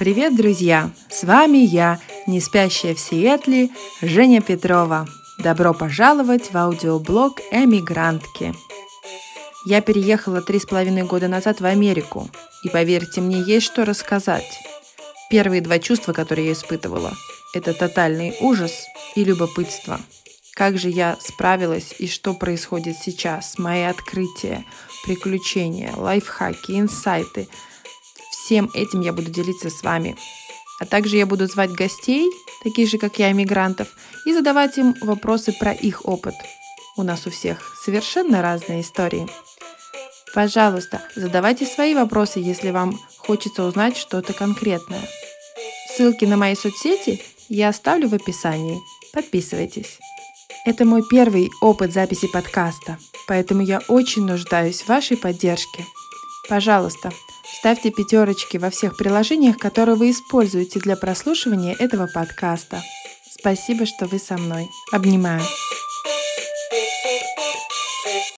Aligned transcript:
Привет, 0.00 0.34
друзья! 0.34 0.90
С 1.10 1.24
вами 1.24 1.58
я, 1.58 2.00
не 2.26 2.40
спящая 2.40 2.94
в 2.94 2.98
Сиэтле, 2.98 3.68
Женя 4.00 4.40
Петрова. 4.40 5.06
Добро 5.36 5.74
пожаловать 5.74 6.50
в 6.50 6.56
аудиоблог 6.56 7.38
«Эмигрантки». 7.50 8.54
Я 9.66 9.82
переехала 9.82 10.40
три 10.40 10.58
с 10.58 10.64
половиной 10.64 11.02
года 11.02 11.28
назад 11.28 11.60
в 11.60 11.66
Америку, 11.66 12.30
и 12.64 12.70
поверьте 12.70 13.20
мне, 13.20 13.42
есть 13.42 13.66
что 13.66 13.84
рассказать. 13.84 14.58
Первые 15.28 15.60
два 15.60 15.78
чувства, 15.78 16.14
которые 16.14 16.46
я 16.46 16.52
испытывала, 16.54 17.12
это 17.52 17.74
тотальный 17.74 18.34
ужас 18.40 18.86
и 19.16 19.22
любопытство. 19.22 20.00
Как 20.54 20.78
же 20.78 20.88
я 20.88 21.18
справилась 21.20 21.94
и 21.98 22.08
что 22.08 22.32
происходит 22.32 22.96
сейчас, 22.96 23.58
мои 23.58 23.82
открытия, 23.82 24.64
приключения, 25.04 25.92
лайфхаки, 25.94 26.80
инсайты– 26.80 27.48
Всем 28.50 28.68
этим 28.74 29.00
я 29.00 29.12
буду 29.12 29.30
делиться 29.30 29.70
с 29.70 29.84
вами. 29.84 30.16
А 30.80 30.84
также 30.84 31.16
я 31.16 31.24
буду 31.24 31.46
звать 31.46 31.70
гостей, 31.70 32.28
таких 32.64 32.90
же, 32.90 32.98
как 32.98 33.16
я, 33.20 33.30
иммигрантов, 33.30 33.86
и 34.26 34.32
задавать 34.32 34.76
им 34.76 34.96
вопросы 35.02 35.52
про 35.52 35.70
их 35.70 36.04
опыт. 36.04 36.34
У 36.96 37.04
нас 37.04 37.28
у 37.28 37.30
всех 37.30 37.76
совершенно 37.80 38.42
разные 38.42 38.80
истории. 38.80 39.28
Пожалуйста, 40.34 41.00
задавайте 41.14 41.64
свои 41.64 41.94
вопросы, 41.94 42.40
если 42.40 42.72
вам 42.72 42.98
хочется 43.18 43.62
узнать 43.62 43.96
что-то 43.96 44.32
конкретное. 44.32 45.08
Ссылки 45.94 46.24
на 46.24 46.36
мои 46.36 46.56
соцсети 46.56 47.22
я 47.48 47.68
оставлю 47.68 48.08
в 48.08 48.14
описании. 48.14 48.80
Подписывайтесь. 49.12 50.00
Это 50.66 50.84
мой 50.84 51.04
первый 51.08 51.52
опыт 51.60 51.92
записи 51.92 52.26
подкаста, 52.26 52.98
поэтому 53.28 53.62
я 53.62 53.80
очень 53.86 54.24
нуждаюсь 54.24 54.82
в 54.82 54.88
вашей 54.88 55.16
поддержке. 55.16 55.86
Пожалуйста, 56.48 57.12
Ставьте 57.60 57.90
пятерочки 57.90 58.56
во 58.56 58.70
всех 58.70 58.96
приложениях, 58.96 59.58
которые 59.58 59.94
вы 59.94 60.12
используете 60.12 60.80
для 60.80 60.96
прослушивания 60.96 61.76
этого 61.78 62.06
подкаста. 62.06 62.82
Спасибо, 63.38 63.84
что 63.84 64.06
вы 64.06 64.18
со 64.18 64.38
мной. 64.38 64.66
Обнимаю. 64.92 65.42